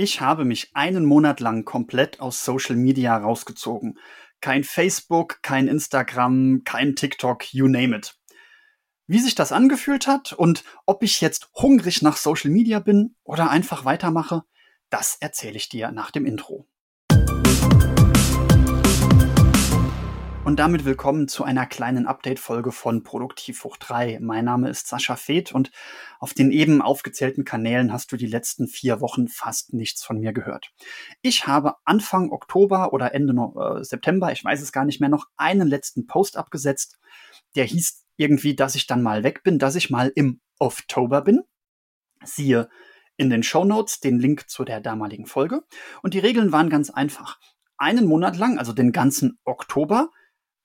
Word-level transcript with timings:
Ich 0.00 0.20
habe 0.20 0.44
mich 0.44 0.70
einen 0.76 1.04
Monat 1.04 1.40
lang 1.40 1.64
komplett 1.64 2.20
aus 2.20 2.44
Social 2.44 2.76
Media 2.76 3.16
rausgezogen. 3.16 3.98
Kein 4.40 4.62
Facebook, 4.62 5.42
kein 5.42 5.66
Instagram, 5.66 6.62
kein 6.62 6.94
TikTok, 6.94 7.52
you 7.52 7.66
name 7.66 7.96
it. 7.96 8.16
Wie 9.08 9.18
sich 9.18 9.34
das 9.34 9.50
angefühlt 9.50 10.06
hat 10.06 10.32
und 10.32 10.62
ob 10.86 11.02
ich 11.02 11.20
jetzt 11.20 11.50
hungrig 11.52 12.00
nach 12.00 12.16
Social 12.16 12.52
Media 12.52 12.78
bin 12.78 13.16
oder 13.24 13.50
einfach 13.50 13.84
weitermache, 13.84 14.44
das 14.88 15.16
erzähle 15.18 15.56
ich 15.56 15.68
dir 15.68 15.90
nach 15.90 16.12
dem 16.12 16.26
Intro. 16.26 16.68
Und 20.48 20.56
damit 20.56 20.86
willkommen 20.86 21.28
zu 21.28 21.44
einer 21.44 21.66
kleinen 21.66 22.06
Update-Folge 22.06 22.72
von 22.72 23.02
Produktivfucht 23.02 23.84
3. 23.86 24.16
Mein 24.22 24.46
Name 24.46 24.70
ist 24.70 24.88
Sascha 24.88 25.14
Feth 25.14 25.52
und 25.52 25.70
auf 26.20 26.32
den 26.32 26.52
eben 26.52 26.80
aufgezählten 26.80 27.44
Kanälen 27.44 27.92
hast 27.92 28.10
du 28.12 28.16
die 28.16 28.24
letzten 28.24 28.66
vier 28.66 29.02
Wochen 29.02 29.28
fast 29.28 29.74
nichts 29.74 30.02
von 30.02 30.20
mir 30.20 30.32
gehört. 30.32 30.72
Ich 31.20 31.46
habe 31.46 31.74
Anfang 31.84 32.32
Oktober 32.32 32.94
oder 32.94 33.14
Ende 33.14 33.34
äh, 33.34 33.84
September, 33.84 34.32
ich 34.32 34.42
weiß 34.42 34.62
es 34.62 34.72
gar 34.72 34.86
nicht 34.86 35.00
mehr 35.00 35.10
noch, 35.10 35.26
einen 35.36 35.68
letzten 35.68 36.06
Post 36.06 36.38
abgesetzt. 36.38 36.98
Der 37.54 37.66
hieß 37.66 38.06
irgendwie, 38.16 38.56
dass 38.56 38.74
ich 38.74 38.86
dann 38.86 39.02
mal 39.02 39.24
weg 39.24 39.42
bin, 39.42 39.58
dass 39.58 39.74
ich 39.76 39.90
mal 39.90 40.10
im 40.14 40.40
Oktober 40.58 41.20
bin. 41.20 41.42
Siehe 42.24 42.70
in 43.18 43.28
den 43.28 43.42
Show 43.42 43.66
Notes 43.66 44.00
den 44.00 44.18
Link 44.18 44.48
zu 44.48 44.64
der 44.64 44.80
damaligen 44.80 45.26
Folge. 45.26 45.64
Und 46.00 46.14
die 46.14 46.20
Regeln 46.20 46.52
waren 46.52 46.70
ganz 46.70 46.88
einfach. 46.88 47.38
Einen 47.76 48.06
Monat 48.06 48.38
lang, 48.38 48.58
also 48.58 48.72
den 48.72 48.92
ganzen 48.92 49.38
Oktober, 49.44 50.08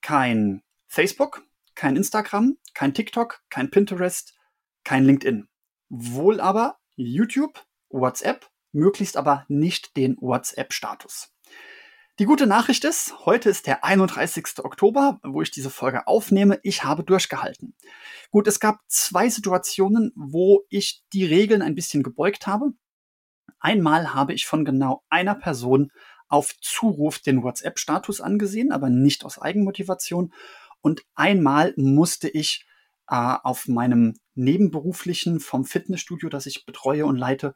kein 0.03 0.61
Facebook, 0.87 1.43
kein 1.73 1.95
Instagram, 1.95 2.57
kein 2.75 2.93
TikTok, 2.93 3.41
kein 3.49 3.71
Pinterest, 3.71 4.35
kein 4.83 5.05
LinkedIn. 5.05 5.47
Wohl 5.89 6.39
aber 6.39 6.77
YouTube, 6.95 7.65
WhatsApp, 7.89 8.47
möglichst 8.71 9.17
aber 9.17 9.45
nicht 9.47 9.97
den 9.97 10.17
WhatsApp-Status. 10.19 11.31
Die 12.19 12.25
gute 12.25 12.45
Nachricht 12.45 12.83
ist, 12.83 13.25
heute 13.25 13.49
ist 13.49 13.65
der 13.65 13.83
31. 13.83 14.59
Oktober, 14.59 15.19
wo 15.23 15.41
ich 15.41 15.49
diese 15.49 15.71
Folge 15.71 16.05
aufnehme. 16.05 16.59
Ich 16.61 16.83
habe 16.83 17.03
durchgehalten. 17.03 17.75
Gut, 18.29 18.47
es 18.47 18.59
gab 18.59 18.81
zwei 18.87 19.29
Situationen, 19.29 20.11
wo 20.15 20.63
ich 20.69 21.01
die 21.11 21.25
Regeln 21.25 21.63
ein 21.63 21.73
bisschen 21.73 22.03
gebeugt 22.03 22.45
habe. 22.45 22.73
Einmal 23.59 24.13
habe 24.13 24.33
ich 24.33 24.45
von 24.45 24.63
genau 24.63 25.03
einer 25.09 25.33
Person 25.33 25.91
auf 26.27 26.55
Zuruf 26.61 27.19
den 27.19 27.43
WhatsApp-Status 27.43 28.21
angesehen, 28.21 28.71
aber 28.71 28.89
nicht 28.89 29.25
aus 29.25 29.39
Eigenmotivation. 29.39 30.33
Und 30.81 31.03
einmal 31.15 31.73
musste 31.77 32.29
ich 32.29 32.65
äh, 33.07 33.15
auf 33.15 33.67
meinem 33.67 34.15
nebenberuflichen 34.35 35.39
vom 35.39 35.65
Fitnessstudio, 35.65 36.29
das 36.29 36.45
ich 36.45 36.65
betreue 36.65 37.05
und 37.05 37.17
leite, 37.17 37.53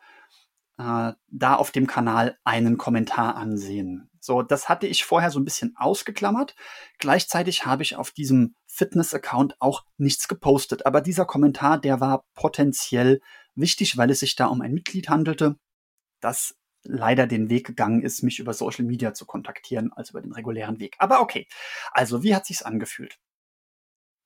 äh, 0.77 1.13
da 1.27 1.55
auf 1.55 1.71
dem 1.71 1.87
Kanal 1.87 2.37
einen 2.43 2.77
Kommentar 2.77 3.35
ansehen. 3.35 4.09
So, 4.19 4.41
das 4.41 4.69
hatte 4.69 4.87
ich 4.87 5.05
vorher 5.05 5.31
so 5.31 5.39
ein 5.39 5.45
bisschen 5.45 5.73
ausgeklammert. 5.77 6.55
Gleichzeitig 6.99 7.65
habe 7.65 7.83
ich 7.83 7.95
auf 7.95 8.11
diesem 8.11 8.55
Fitness-Account 8.67 9.55
auch 9.59 9.85
nichts 9.97 10.27
gepostet. 10.27 10.85
Aber 10.85 11.01
dieser 11.01 11.25
Kommentar, 11.25 11.79
der 11.79 11.99
war 11.99 12.25
potenziell 12.35 13.21
wichtig, 13.55 13.97
weil 13.97 14.11
es 14.11 14.19
sich 14.19 14.35
da 14.35 14.47
um 14.47 14.61
ein 14.61 14.73
Mitglied 14.73 15.09
handelte, 15.09 15.55
das 16.19 16.55
leider 16.83 17.27
den 17.27 17.49
Weg 17.49 17.67
gegangen 17.67 18.01
ist, 18.01 18.23
mich 18.23 18.39
über 18.39 18.53
Social 18.53 18.85
Media 18.85 19.13
zu 19.13 19.25
kontaktieren, 19.25 19.91
als 19.93 20.11
über 20.11 20.21
den 20.21 20.31
regulären 20.31 20.79
Weg. 20.79 20.95
Aber 20.99 21.21
okay. 21.21 21.47
Also, 21.91 22.23
wie 22.23 22.35
hat 22.35 22.45
sich's 22.45 22.61
angefühlt? 22.61 23.19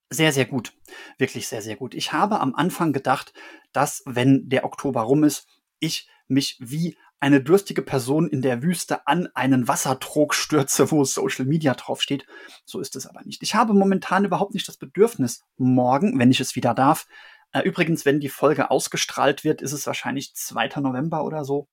Sehr, 0.09 0.33
sehr 0.33 0.45
gut. 0.45 0.73
Wirklich 1.17 1.47
sehr, 1.47 1.61
sehr 1.61 1.77
gut. 1.77 1.95
Ich 1.95 2.11
habe 2.11 2.39
am 2.41 2.53
Anfang 2.53 2.91
gedacht, 2.91 3.33
dass, 3.71 4.03
wenn 4.05 4.49
der 4.49 4.66
Oktober 4.66 5.02
rum 5.02 5.23
ist, 5.23 5.47
ich 5.80 6.09
mich 6.27 6.58
wie 6.59 6.97
eine 7.21 7.41
durstige 7.41 7.81
Person 7.81 8.27
in 8.27 8.41
der 8.41 8.63
Wüste 8.63 9.08
an 9.08 9.30
einen 9.36 9.67
Wassertrog 9.67 10.33
stürze, 10.33 10.91
wo 10.91 11.03
Social 11.05 11.45
Media 11.45 11.75
draufsteht. 11.75 12.25
So 12.65 12.80
ist 12.80 12.95
es 12.95 13.05
aber 13.05 13.21
nicht. 13.23 13.43
Ich 13.43 13.53
habe 13.55 13.73
momentan 13.73 14.25
überhaupt 14.25 14.53
nicht 14.53 14.67
das 14.67 14.77
Bedürfnis, 14.77 15.43
morgen, 15.58 16.17
wenn 16.20 16.31
ich 16.31 16.39
es 16.39 16.55
wieder 16.55 16.73
darf, 16.73 17.05
äh, 17.53 17.61
übrigens, 17.61 18.05
wenn 18.05 18.20
die 18.20 18.30
Folge 18.30 18.71
ausgestrahlt 18.71 19.43
wird, 19.43 19.61
ist 19.61 19.73
es 19.73 19.86
wahrscheinlich 19.86 20.33
2. 20.33 20.81
November 20.81 21.23
oder 21.23 21.43
so, 21.43 21.67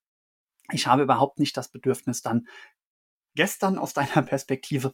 ich 0.72 0.86
habe 0.86 1.02
überhaupt 1.02 1.38
nicht 1.38 1.56
das 1.56 1.70
Bedürfnis, 1.70 2.22
dann 2.22 2.46
gestern 3.34 3.78
aus 3.78 3.94
deiner 3.94 4.22
Perspektive 4.22 4.92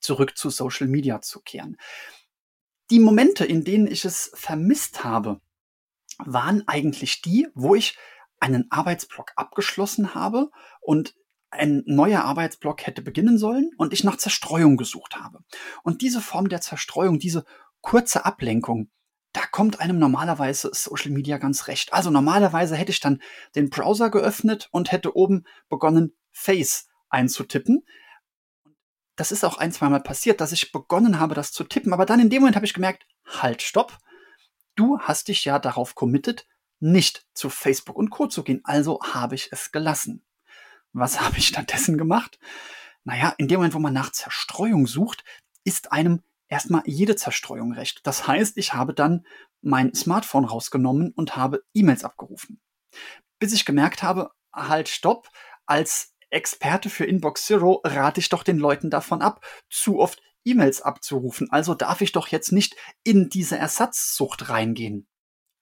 zurück 0.00 0.36
zu 0.36 0.50
Social 0.50 0.88
Media 0.88 1.20
zu 1.20 1.40
kehren. 1.40 1.76
Die 2.90 3.00
Momente, 3.00 3.44
in 3.44 3.64
denen 3.64 3.86
ich 3.86 4.04
es 4.04 4.30
vermisst 4.34 5.04
habe, 5.04 5.40
waren 6.18 6.66
eigentlich 6.66 7.22
die, 7.22 7.48
wo 7.54 7.74
ich 7.74 7.96
einen 8.40 8.70
Arbeitsblock 8.70 9.32
abgeschlossen 9.36 10.14
habe 10.14 10.50
und 10.80 11.14
ein 11.50 11.82
neuer 11.86 12.24
Arbeitsblock 12.24 12.86
hätte 12.86 13.00
beginnen 13.00 13.38
sollen 13.38 13.70
und 13.78 13.92
ich 13.92 14.04
nach 14.04 14.16
Zerstreuung 14.16 14.76
gesucht 14.76 15.16
habe. 15.16 15.38
Und 15.82 16.02
diese 16.02 16.20
Form 16.20 16.48
der 16.48 16.60
Zerstreuung, 16.60 17.18
diese 17.18 17.44
kurze 17.80 18.24
Ablenkung, 18.24 18.90
da 19.34 19.44
kommt 19.50 19.80
einem 19.80 19.98
normalerweise 19.98 20.70
Social 20.72 21.10
Media 21.10 21.38
ganz 21.38 21.66
recht. 21.66 21.92
Also 21.92 22.08
normalerweise 22.08 22.76
hätte 22.76 22.92
ich 22.92 23.00
dann 23.00 23.20
den 23.56 23.68
Browser 23.68 24.08
geöffnet 24.08 24.68
und 24.70 24.92
hätte 24.92 25.16
oben 25.16 25.44
begonnen, 25.68 26.16
Face 26.30 26.86
einzutippen. 27.10 27.84
Das 29.16 29.32
ist 29.32 29.44
auch 29.44 29.58
ein, 29.58 29.72
zweimal 29.72 30.02
passiert, 30.02 30.40
dass 30.40 30.52
ich 30.52 30.70
begonnen 30.70 31.18
habe, 31.18 31.34
das 31.34 31.50
zu 31.50 31.64
tippen. 31.64 31.92
Aber 31.92 32.06
dann 32.06 32.20
in 32.20 32.30
dem 32.30 32.40
Moment 32.42 32.54
habe 32.54 32.64
ich 32.64 32.74
gemerkt, 32.74 33.06
halt, 33.26 33.60
stopp. 33.60 33.98
Du 34.76 35.00
hast 35.00 35.26
dich 35.26 35.44
ja 35.44 35.58
darauf 35.58 35.96
committed, 35.96 36.46
nicht 36.78 37.26
zu 37.34 37.50
Facebook 37.50 37.96
und 37.96 38.10
Co. 38.10 38.28
zu 38.28 38.44
gehen. 38.44 38.60
Also 38.62 39.00
habe 39.02 39.34
ich 39.34 39.48
es 39.50 39.72
gelassen. 39.72 40.24
Was 40.92 41.20
habe 41.20 41.38
ich 41.38 41.48
stattdessen 41.48 41.98
gemacht? 41.98 42.38
Naja, 43.02 43.34
in 43.36 43.48
dem 43.48 43.56
Moment, 43.56 43.74
wo 43.74 43.80
man 43.80 43.92
nach 43.92 44.12
Zerstreuung 44.12 44.86
sucht, 44.86 45.24
ist 45.64 45.90
einem 45.90 46.22
erstmal 46.54 46.82
jede 46.86 47.16
Zerstreuung 47.16 47.72
recht. 47.72 48.00
Das 48.04 48.28
heißt, 48.28 48.56
ich 48.58 48.74
habe 48.74 48.94
dann 48.94 49.26
mein 49.60 49.92
Smartphone 49.92 50.44
rausgenommen 50.44 51.12
und 51.16 51.34
habe 51.34 51.64
E-Mails 51.74 52.04
abgerufen. 52.04 52.60
Bis 53.40 53.52
ich 53.52 53.64
gemerkt 53.64 54.04
habe, 54.04 54.30
halt, 54.52 54.88
stopp, 54.88 55.28
als 55.66 56.14
Experte 56.30 56.90
für 56.90 57.06
Inbox 57.06 57.46
Zero 57.46 57.80
rate 57.84 58.20
ich 58.20 58.28
doch 58.28 58.44
den 58.44 58.58
Leuten 58.58 58.88
davon 58.88 59.20
ab, 59.20 59.44
zu 59.68 59.98
oft 59.98 60.22
E-Mails 60.44 60.80
abzurufen. 60.80 61.50
Also 61.50 61.74
darf 61.74 62.00
ich 62.02 62.12
doch 62.12 62.28
jetzt 62.28 62.52
nicht 62.52 62.76
in 63.02 63.28
diese 63.28 63.58
Ersatzsucht 63.58 64.48
reingehen. 64.48 65.08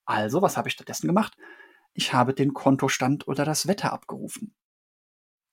Also, 0.04 0.42
was 0.42 0.59
habe 0.59 0.69
ich 0.69 0.74
stattdessen 0.74 1.06
gemacht? 1.06 1.38
Ich 1.94 2.12
habe 2.12 2.34
den 2.34 2.53
Kontostand 2.53 3.26
oder 3.28 3.47
das 3.47 3.66
Wetter 3.66 3.94
abgerufen. 3.94 4.54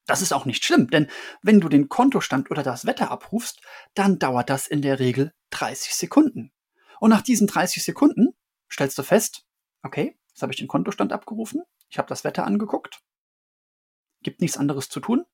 Das 0.09 0.23
ist 0.23 0.33
auch 0.33 0.45
nicht 0.45 0.65
schlimm, 0.65 0.89
denn 0.89 1.07
wenn 1.43 1.59
du 1.59 1.69
den 1.69 1.87
Kontostand 1.87 2.49
oder 2.49 2.63
das 2.63 2.87
Wetter 2.87 3.11
abrufst, 3.11 3.61
dann 3.93 4.17
dauert 4.17 4.49
das 4.49 4.65
in 4.65 4.81
der 4.81 4.97
Regel 4.97 5.35
30 5.51 5.93
Sekunden. 5.93 6.51
Und 6.99 7.11
nach 7.11 7.21
diesen 7.21 7.45
30 7.45 7.83
Sekunden 7.83 8.29
stellst 8.71 8.97
du 8.97 9.03
fest, 9.03 9.45
okay, 9.83 10.17
jetzt 10.29 10.41
habe 10.41 10.51
ich 10.51 10.57
den 10.57 10.67
Kontostand 10.67 11.13
abgerufen, 11.13 11.61
ich 11.89 11.99
habe 11.99 12.09
das 12.09 12.23
Wetter 12.23 12.43
angeguckt, 12.47 13.03
gibt 14.23 14.41
nichts 14.41 14.57
anderes 14.57 14.89
zu 14.89 14.99
tun. 14.99 15.25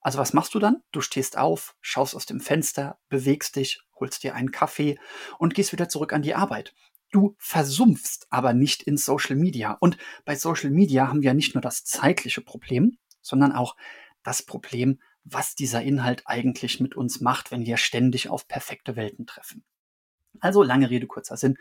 Also 0.00 0.18
was 0.18 0.32
machst 0.32 0.52
du 0.52 0.58
dann? 0.58 0.82
Du 0.90 1.00
stehst 1.00 1.38
auf, 1.38 1.76
schaust 1.80 2.16
aus 2.16 2.26
dem 2.26 2.40
Fenster, 2.40 2.98
bewegst 3.08 3.54
dich, 3.54 3.80
holst 4.00 4.24
dir 4.24 4.34
einen 4.34 4.50
Kaffee 4.50 4.98
und 5.38 5.54
gehst 5.54 5.70
wieder 5.70 5.88
zurück 5.88 6.12
an 6.12 6.22
die 6.22 6.34
Arbeit. 6.34 6.74
Du 7.12 7.36
versumpfst 7.38 8.26
aber 8.30 8.52
nicht 8.52 8.82
in 8.82 8.96
Social 8.96 9.36
Media. 9.36 9.76
Und 9.78 9.96
bei 10.24 10.34
Social 10.34 10.70
Media 10.70 11.06
haben 11.06 11.22
wir 11.22 11.34
nicht 11.34 11.54
nur 11.54 11.62
das 11.62 11.84
zeitliche 11.84 12.40
Problem, 12.40 12.98
sondern 13.22 13.52
auch 13.52 13.76
das 14.22 14.42
Problem, 14.42 15.00
was 15.24 15.54
dieser 15.54 15.82
Inhalt 15.82 16.22
eigentlich 16.26 16.80
mit 16.80 16.96
uns 16.96 17.20
macht, 17.20 17.50
wenn 17.50 17.66
wir 17.66 17.76
ständig 17.76 18.28
auf 18.28 18.48
perfekte 18.48 18.96
Welten 18.96 19.26
treffen. 19.26 19.64
Also 20.40 20.62
lange 20.62 20.90
Rede, 20.90 21.06
kurzer 21.06 21.36
Sinn. 21.36 21.58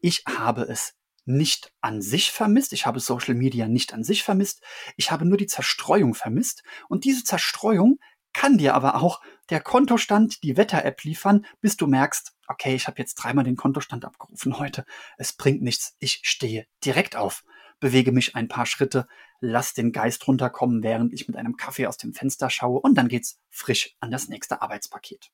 Ich 0.00 0.24
habe 0.26 0.62
es 0.62 0.94
nicht 1.24 1.72
an 1.80 2.02
sich 2.02 2.30
vermisst. 2.30 2.72
Ich 2.72 2.86
habe 2.86 3.00
Social 3.00 3.34
Media 3.34 3.68
nicht 3.68 3.92
an 3.92 4.04
sich 4.04 4.22
vermisst. 4.22 4.62
Ich 4.96 5.10
habe 5.10 5.24
nur 5.24 5.38
die 5.38 5.46
Zerstreuung 5.46 6.14
vermisst. 6.14 6.62
Und 6.88 7.04
diese 7.04 7.24
Zerstreuung 7.24 7.98
kann 8.32 8.58
dir 8.58 8.74
aber 8.74 8.96
auch 8.96 9.20
der 9.50 9.60
Kontostand, 9.60 10.42
die 10.42 10.56
Wetter-App 10.56 11.02
liefern, 11.04 11.46
bis 11.60 11.76
du 11.76 11.86
merkst, 11.86 12.32
okay, 12.48 12.74
ich 12.74 12.86
habe 12.86 12.98
jetzt 12.98 13.14
dreimal 13.14 13.44
den 13.44 13.56
Kontostand 13.56 14.04
abgerufen 14.04 14.58
heute. 14.58 14.84
Es 15.16 15.32
bringt 15.32 15.62
nichts. 15.62 15.96
Ich 15.98 16.20
stehe 16.22 16.66
direkt 16.84 17.16
auf 17.16 17.44
bewege 17.80 18.12
mich 18.12 18.34
ein 18.34 18.48
paar 18.48 18.66
Schritte, 18.66 19.06
lass 19.40 19.74
den 19.74 19.92
Geist 19.92 20.26
runterkommen, 20.26 20.82
während 20.82 21.12
ich 21.12 21.28
mit 21.28 21.36
einem 21.36 21.56
Kaffee 21.56 21.86
aus 21.86 21.96
dem 21.96 22.14
Fenster 22.14 22.50
schaue 22.50 22.80
und 22.80 22.94
dann 22.94 23.08
geht's 23.08 23.40
frisch 23.50 23.96
an 24.00 24.10
das 24.10 24.28
nächste 24.28 24.62
Arbeitspaket. 24.62 25.30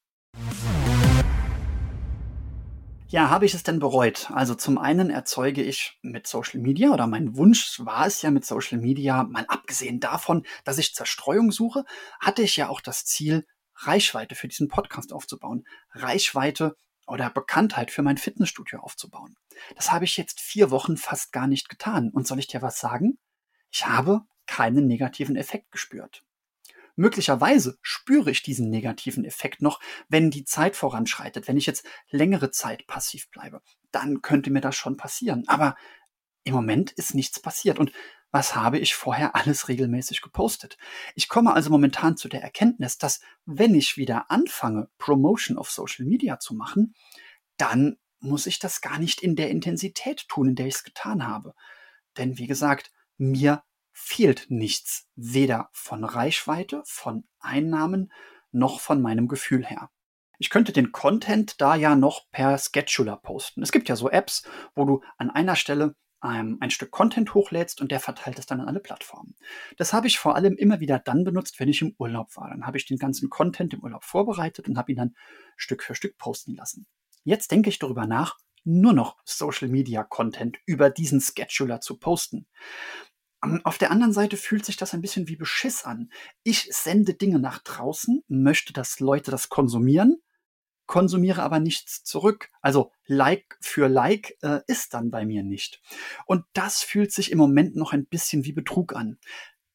Ja, 3.08 3.28
habe 3.28 3.44
ich 3.44 3.52
es 3.52 3.62
denn 3.62 3.78
bereut? 3.78 4.30
Also 4.32 4.54
zum 4.54 4.78
einen 4.78 5.10
erzeuge 5.10 5.62
ich 5.62 5.98
mit 6.00 6.26
Social 6.26 6.60
Media 6.60 6.92
oder 6.92 7.06
mein 7.06 7.36
Wunsch 7.36 7.78
war 7.84 8.06
es 8.06 8.22
ja 8.22 8.30
mit 8.30 8.46
Social 8.46 8.78
Media, 8.78 9.24
mal 9.24 9.44
abgesehen 9.48 10.00
davon, 10.00 10.46
dass 10.64 10.78
ich 10.78 10.94
Zerstreuung 10.94 11.52
suche, 11.52 11.84
hatte 12.20 12.40
ich 12.40 12.56
ja 12.56 12.70
auch 12.70 12.80
das 12.80 13.04
Ziel, 13.04 13.44
Reichweite 13.76 14.34
für 14.34 14.48
diesen 14.48 14.68
Podcast 14.68 15.12
aufzubauen. 15.12 15.64
Reichweite 15.90 16.74
oder 17.12 17.28
Bekanntheit 17.28 17.90
für 17.90 18.00
mein 18.00 18.16
Fitnessstudio 18.16 18.80
aufzubauen. 18.80 19.36
Das 19.76 19.92
habe 19.92 20.06
ich 20.06 20.16
jetzt 20.16 20.40
vier 20.40 20.70
Wochen 20.70 20.96
fast 20.96 21.30
gar 21.30 21.46
nicht 21.46 21.68
getan. 21.68 22.08
Und 22.08 22.26
soll 22.26 22.38
ich 22.38 22.46
dir 22.46 22.62
was 22.62 22.80
sagen? 22.80 23.18
Ich 23.70 23.86
habe 23.86 24.22
keinen 24.46 24.86
negativen 24.86 25.36
Effekt 25.36 25.70
gespürt. 25.70 26.24
Möglicherweise 26.96 27.78
spüre 27.82 28.30
ich 28.30 28.42
diesen 28.42 28.70
negativen 28.70 29.26
Effekt 29.26 29.60
noch, 29.60 29.78
wenn 30.08 30.30
die 30.30 30.44
Zeit 30.44 30.74
voranschreitet, 30.74 31.48
wenn 31.48 31.58
ich 31.58 31.66
jetzt 31.66 31.84
längere 32.08 32.50
Zeit 32.50 32.86
passiv 32.86 33.30
bleibe. 33.30 33.60
Dann 33.90 34.22
könnte 34.22 34.50
mir 34.50 34.62
das 34.62 34.76
schon 34.76 34.96
passieren. 34.96 35.44
Aber 35.48 35.76
im 36.44 36.54
Moment 36.54 36.92
ist 36.92 37.14
nichts 37.14 37.40
passiert. 37.40 37.78
Und 37.78 37.92
was 38.32 38.56
habe 38.56 38.78
ich 38.78 38.94
vorher 38.94 39.36
alles 39.36 39.68
regelmäßig 39.68 40.22
gepostet? 40.22 40.78
Ich 41.14 41.28
komme 41.28 41.52
also 41.52 41.70
momentan 41.70 42.16
zu 42.16 42.28
der 42.28 42.42
Erkenntnis, 42.42 42.98
dass 42.98 43.20
wenn 43.44 43.74
ich 43.74 43.96
wieder 43.96 44.30
anfange, 44.30 44.88
Promotion 44.98 45.58
auf 45.58 45.70
Social 45.70 46.06
Media 46.06 46.40
zu 46.40 46.54
machen, 46.54 46.94
dann 47.58 47.98
muss 48.18 48.46
ich 48.46 48.58
das 48.58 48.80
gar 48.80 48.98
nicht 48.98 49.22
in 49.22 49.36
der 49.36 49.50
Intensität 49.50 50.26
tun, 50.28 50.48
in 50.48 50.54
der 50.54 50.66
ich 50.66 50.76
es 50.76 50.84
getan 50.84 51.26
habe. 51.26 51.54
Denn 52.16 52.38
wie 52.38 52.46
gesagt, 52.46 52.90
mir 53.18 53.62
fehlt 53.92 54.46
nichts, 54.48 55.08
weder 55.14 55.68
von 55.72 56.02
Reichweite, 56.02 56.82
von 56.86 57.24
Einnahmen, 57.38 58.12
noch 58.50 58.80
von 58.80 59.02
meinem 59.02 59.28
Gefühl 59.28 59.64
her. 59.64 59.90
Ich 60.38 60.50
könnte 60.50 60.72
den 60.72 60.92
Content 60.92 61.60
da 61.60 61.74
ja 61.74 61.94
noch 61.94 62.30
per 62.30 62.58
Scheduler 62.58 63.16
posten. 63.16 63.62
Es 63.62 63.72
gibt 63.72 63.88
ja 63.88 63.96
so 63.96 64.10
Apps, 64.10 64.42
wo 64.74 64.84
du 64.84 65.02
an 65.16 65.30
einer 65.30 65.56
Stelle 65.56 65.94
ähm, 66.24 66.58
ein 66.60 66.70
Stück 66.70 66.90
Content 66.90 67.34
hochlädst 67.34 67.80
und 67.80 67.90
der 67.90 68.00
verteilt 68.00 68.38
es 68.38 68.46
dann 68.46 68.60
an 68.60 68.68
alle 68.68 68.80
Plattformen. 68.80 69.34
Das 69.76 69.92
habe 69.92 70.06
ich 70.06 70.18
vor 70.18 70.36
allem 70.36 70.56
immer 70.56 70.80
wieder 70.80 70.98
dann 70.98 71.24
benutzt, 71.24 71.58
wenn 71.60 71.68
ich 71.68 71.82
im 71.82 71.94
Urlaub 71.98 72.36
war. 72.36 72.50
Dann 72.50 72.66
habe 72.66 72.76
ich 72.76 72.86
den 72.86 72.98
ganzen 72.98 73.30
Content 73.30 73.74
im 73.74 73.82
Urlaub 73.82 74.04
vorbereitet 74.04 74.68
und 74.68 74.78
habe 74.78 74.92
ihn 74.92 74.98
dann 74.98 75.16
Stück 75.56 75.82
für 75.82 75.94
Stück 75.94 76.18
posten 76.18 76.54
lassen. 76.54 76.86
Jetzt 77.24 77.50
denke 77.50 77.68
ich 77.68 77.78
darüber 77.78 78.06
nach, 78.06 78.38
nur 78.64 78.92
noch 78.92 79.16
Social 79.24 79.68
Media 79.68 80.04
Content 80.04 80.58
über 80.66 80.90
diesen 80.90 81.20
Scheduler 81.20 81.80
zu 81.80 81.98
posten. 81.98 82.46
Ähm, 83.44 83.60
auf 83.64 83.78
der 83.78 83.90
anderen 83.90 84.12
Seite 84.12 84.36
fühlt 84.36 84.64
sich 84.64 84.76
das 84.76 84.94
ein 84.94 85.00
bisschen 85.00 85.28
wie 85.28 85.36
Beschiss 85.36 85.84
an. 85.84 86.10
Ich 86.42 86.68
sende 86.70 87.14
Dinge 87.14 87.38
nach 87.38 87.58
draußen, 87.58 88.22
möchte, 88.28 88.72
dass 88.72 89.00
Leute 89.00 89.30
das 89.30 89.48
konsumieren, 89.48 90.22
konsumiere 90.86 91.42
aber 91.42 91.60
nichts 91.60 92.04
zurück. 92.04 92.50
Also 92.60 92.92
Like 93.06 93.56
für 93.60 93.88
Like 93.88 94.36
äh, 94.42 94.60
ist 94.66 94.94
dann 94.94 95.10
bei 95.10 95.24
mir 95.24 95.42
nicht. 95.42 95.80
Und 96.26 96.44
das 96.52 96.82
fühlt 96.82 97.12
sich 97.12 97.32
im 97.32 97.38
Moment 97.38 97.76
noch 97.76 97.92
ein 97.92 98.06
bisschen 98.06 98.44
wie 98.44 98.52
Betrug 98.52 98.94
an. 98.94 99.18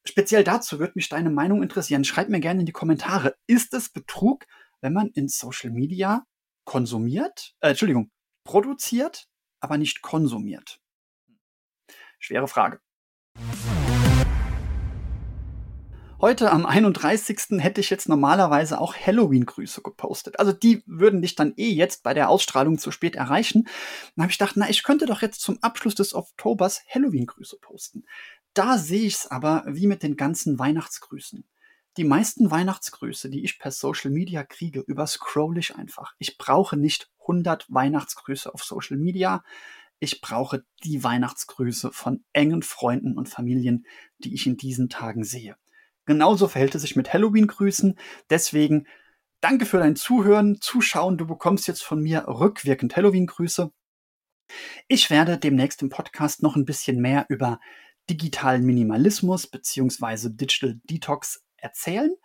Speziell 0.05 0.43
dazu 0.43 0.79
würde 0.79 0.93
mich 0.95 1.09
deine 1.09 1.29
Meinung 1.29 1.63
interessieren. 1.63 2.03
Schreib 2.03 2.29
mir 2.29 2.39
gerne 2.39 2.61
in 2.61 2.65
die 2.65 2.71
Kommentare. 2.71 3.35
Ist 3.45 3.73
es 3.73 3.89
Betrug, 3.89 4.45
wenn 4.81 4.93
man 4.93 5.09
in 5.09 5.27
Social 5.27 5.71
Media 5.71 6.25
konsumiert, 6.65 7.55
äh, 7.59 7.69
Entschuldigung, 7.69 8.11
produziert, 8.43 9.27
aber 9.59 9.77
nicht 9.77 10.01
konsumiert? 10.01 10.79
Schwere 12.19 12.47
Frage. 12.47 12.79
Heute 16.19 16.51
am 16.51 16.65
31. 16.65 17.59
hätte 17.59 17.79
ich 17.79 17.91
jetzt 17.91 18.09
normalerweise 18.09 18.81
auch 18.81 18.95
Halloween-Grüße 18.95 19.83
gepostet. 19.83 20.39
Also 20.39 20.51
die 20.51 20.81
würden 20.87 21.21
dich 21.21 21.35
dann 21.35 21.53
eh 21.57 21.69
jetzt 21.69 22.01
bei 22.01 22.15
der 22.15 22.29
Ausstrahlung 22.29 22.79
zu 22.79 22.89
spät 22.89 23.15
erreichen. 23.15 23.65
Dann 24.15 24.23
habe 24.23 24.31
ich 24.31 24.39
gedacht, 24.39 24.55
na, 24.57 24.67
ich 24.67 24.81
könnte 24.81 25.05
doch 25.05 25.21
jetzt 25.21 25.41
zum 25.41 25.59
Abschluss 25.61 25.93
des 25.93 26.15
Oktobers 26.15 26.81
Halloween-Grüße 26.89 27.57
posten. 27.61 28.05
Da 28.55 28.79
sehe 28.79 29.05
ich 29.05 29.13
es 29.13 29.27
aber 29.27 29.63
wie 29.67 29.85
mit 29.85 30.01
den 30.01 30.15
ganzen 30.15 30.57
Weihnachtsgrüßen. 30.57 31.43
Die 31.97 32.03
meisten 32.03 32.49
Weihnachtsgrüße, 32.49 33.29
die 33.29 33.43
ich 33.43 33.59
per 33.59 33.69
Social 33.69 34.09
Media 34.09 34.43
kriege, 34.43 34.79
überscroll 34.79 35.59
ich 35.59 35.75
einfach. 35.75 36.15
Ich 36.17 36.39
brauche 36.39 36.77
nicht 36.77 37.11
100 37.21 37.67
Weihnachtsgrüße 37.69 38.51
auf 38.51 38.63
Social 38.63 38.97
Media. 38.97 39.43
Ich 39.99 40.19
brauche 40.21 40.65
die 40.83 41.03
Weihnachtsgrüße 41.03 41.91
von 41.91 42.23
engen 42.33 42.63
Freunden 42.63 43.15
und 43.19 43.29
Familien, 43.29 43.85
die 44.17 44.33
ich 44.33 44.47
in 44.47 44.57
diesen 44.57 44.89
Tagen 44.89 45.23
sehe. 45.23 45.57
Genauso 46.07 46.47
verhält 46.47 46.73
es 46.73 46.81
sich 46.81 46.95
mit 46.95 47.13
Halloween-Grüßen. 47.13 47.99
Deswegen 48.29 48.87
danke 49.41 49.65
für 49.65 49.77
dein 49.77 49.97
Zuhören, 49.97 50.59
Zuschauen. 50.61 51.17
Du 51.17 51.27
bekommst 51.27 51.67
jetzt 51.67 51.83
von 51.83 52.01
mir 52.01 52.25
rückwirkend 52.27 52.95
Halloween-Grüße. 52.95 53.71
Ich 54.87 55.09
werde 55.09 55.37
demnächst 55.37 55.81
im 55.81 55.89
Podcast 55.89 56.41
noch 56.41 56.55
ein 56.55 56.63
bisschen 56.63 57.01
mehr 57.01 57.25
über 57.27 57.59
digitalen 58.09 58.65
Minimalismus 58.65 59.47
beziehungsweise 59.47 60.31
Digital 60.31 60.79
Detox 60.85 61.43
erzählen. 61.57 62.15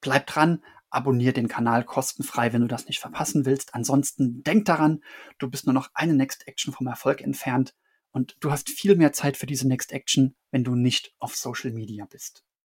Bleib 0.00 0.26
dran, 0.26 0.64
abonniere 0.88 1.34
den 1.34 1.48
Kanal 1.48 1.84
kostenfrei, 1.84 2.54
wenn 2.54 2.62
du 2.62 2.66
das 2.66 2.86
nicht 2.86 2.98
verpassen 2.98 3.44
willst. 3.44 3.74
Ansonsten 3.74 4.42
denk 4.42 4.64
daran, 4.64 5.04
du 5.38 5.50
bist 5.50 5.66
nur 5.66 5.74
noch 5.74 5.90
eine 5.92 6.14
Next 6.14 6.48
Action 6.48 6.72
vom 6.72 6.86
Erfolg 6.86 7.20
entfernt 7.20 7.74
und 8.10 8.38
du 8.40 8.50
hast 8.50 8.70
viel 8.70 8.96
mehr 8.96 9.12
Zeit 9.12 9.36
für 9.36 9.44
diese 9.44 9.68
Next 9.68 9.92
Action, 9.92 10.34
wenn 10.50 10.64
du 10.64 10.74
nicht 10.74 11.12
auf 11.18 11.36
Social 11.36 11.72
Media 11.72 12.06
bist. 12.06 12.47